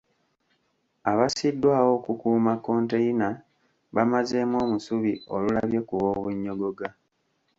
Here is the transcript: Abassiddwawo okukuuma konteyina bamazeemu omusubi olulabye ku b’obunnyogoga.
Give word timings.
Abassiddwawo 1.11 1.89
okukuuma 1.97 2.53
konteyina 2.65 3.29
bamazeemu 3.95 4.55
omusubi 4.65 5.13
olulabye 5.35 5.79
ku 5.87 5.93
b’obunnyogoga. 6.01 6.87